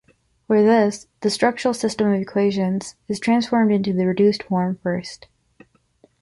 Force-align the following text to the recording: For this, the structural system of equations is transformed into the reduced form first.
For 0.47 0.63
this, 0.63 1.05
the 1.19 1.29
structural 1.29 1.75
system 1.75 2.11
of 2.11 2.19
equations 2.19 2.95
is 3.07 3.19
transformed 3.19 3.71
into 3.71 3.93
the 3.93 4.07
reduced 4.07 4.41
form 4.41 4.79
first. 4.81 5.27